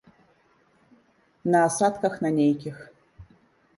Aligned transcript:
На 1.55 1.59
асадках 1.67 2.13
на 2.27 2.31
нейкіх. 2.39 2.77